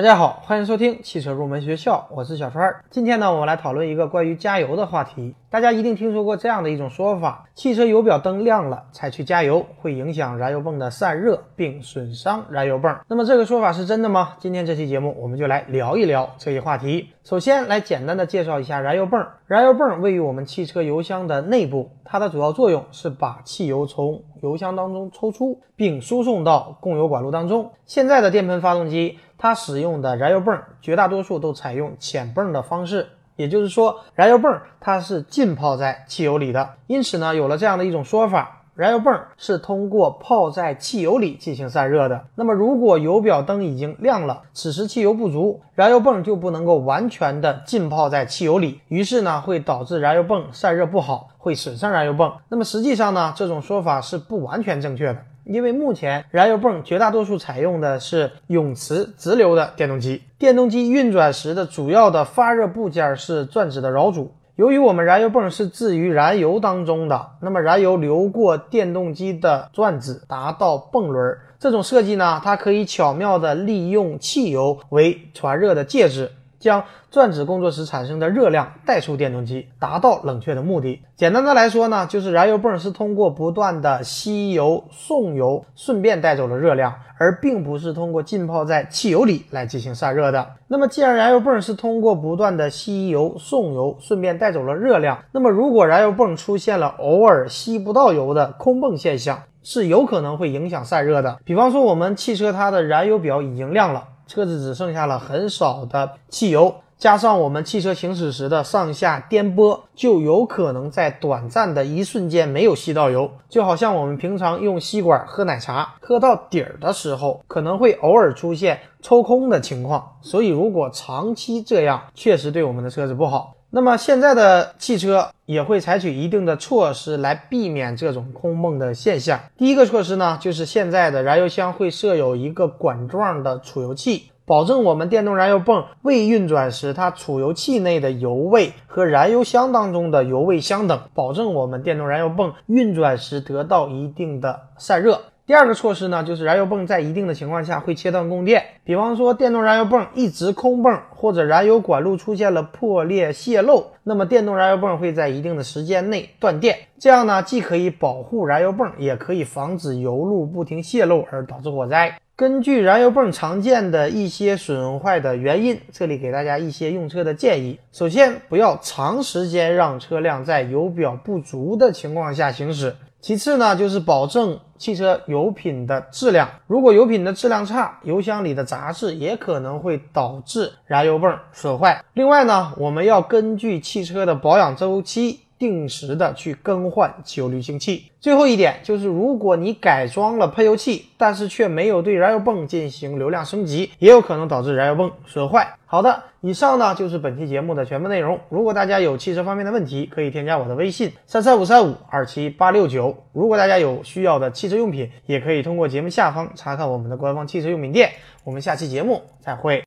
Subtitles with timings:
[0.00, 2.74] 大家好，欢迎收听汽车入门学校，我是小川。
[2.88, 5.34] 今天呢，我们来讨论一个关于加油的话题。
[5.50, 12.98] 大家一定听说过这样的一种说法：汽车油表灯亮了才去加油，会影响燃油泵的散热，并损伤燃油泵。
[13.08, 14.36] 那么这个说法是真的吗？
[14.38, 17.10] 今天这期节目我们就来聊一聊这一话题。
[17.22, 19.26] 首先来简单的介绍一下燃油泵。
[19.46, 27.72] 燃油泵位于我们汽车油箱的内部，它的主要作用是把汽油从油箱当中抽出，并输送到供油管路当中。
[27.84, 29.18] 现在的电喷发动机。
[29.42, 36.74] 它使用的燃油泵绝大多数都采用潜泵的方式，也就是说，燃油泵它是浸泡在汽油里的。
[36.86, 42.18] 因此呢，有了这样的一种说法，燃油泵是通过泡在汽油里进行散热的。
[42.34, 52.32] 那么，如果油表灯已经亮了，此时汽油不足，燃油泵就不能够完全的浸泡在汽油里，于是呢，会导致燃油泵散热不好，会损伤燃油泵。
[52.48, 55.18] 那么实际上呢，这种说法是不完全正确的。
[55.44, 64.32] 因为目前燃油泵绝大多数采用的是永磁直流的电动机，电动机运转时的主要的发热部件是转子的绕组。
[64.56, 76.30] 由于我们燃油泵是置于燃油当中的，那么燃油流过电动机的转子达到泵轮，这种设计呢，它可以巧妙地利用汽油为传热的介质。
[76.60, 81.02] 将转子工作时产生的热量带出电动机，达到冷却的目的。
[81.16, 90.46] 简单的来说呢，就是燃油泵是通过不断的吸油送油，顺便带走了热量，而并不是通过浸泡在汽油里来进行散热的。
[90.68, 101.38] 那么，既然燃油泵是通过不断的吸油送油，顺便带走了热量，那么如果燃油泵出现了偶尔吸不到油的空泵现象，是有可能会影响散热的。
[101.44, 104.04] 比方说，我们汽车它的燃油表已经亮了。
[104.30, 113.28] 车子只剩下了很少的汽油，加上我们汽车行驶时的上下颠簸，就有可能在短暂的一瞬间没有吸到油。
[113.48, 120.12] 就好像我们平常用吸管喝奶茶，喝到底儿的时候，可能会偶尔出现抽空的情况。
[120.22, 123.54] 所以，如果长期这样，确实对我们的车子不好。
[123.72, 129.38] 那么现在的汽车也会采取一定的措施来避免这种空泵的现象。
[129.56, 145.20] 第一个措施呢，就是现在的燃油箱会设有一个管状的储油器，保证我们电动燃油泵未运转时，它储油器内的油位和燃油箱当中的油位相等，保证我们电动燃油泵运转时得到一定的散热。
[145.50, 156.78] 第二个措施呢，就是燃油泵在一定的情况下会切断供电，比方说电动燃油泵一直空泵，或者燃油管路出现了破裂泄漏，那么电动燃油泵会在一定的时间内断电。
[157.00, 162.16] 这样呢，既可以保护燃油泵，也可以防止油路不停泄漏而导致火灾。
[162.36, 167.80] 根据燃油泵常见的一些损坏的原因，这里给大家一些用车的建议。
[167.90, 172.94] 首先，不要长时间让车辆在油表不足的情况下行驶。
[173.20, 176.48] 其次呢，就是保证汽车油品的质量。
[176.66, 182.02] 如果油品的质量差，油箱里的杂质也可能会导致燃油泵损坏。
[182.14, 185.40] 另外呢，我们要根据汽车的保养周期。
[185.60, 188.06] 定时的去更换汽油滤清器。
[188.18, 195.74] 最后一点就是，如果你改装了喷油器，但是却没有对燃油泵进行流量升级，也有可能导致燃油泵损坏。
[195.86, 198.40] 好的，以上呢就是本期节目的全部内容。
[198.48, 203.14] 如果大家有汽车方面的问题，可以添加我的微信三三五三五二七八六九。
[203.32, 208.10] 如果大家有需要的汽车用品，也可以通过节目下方查看我们的官方汽车用品店。
[208.44, 209.78] 我们下期节目再会。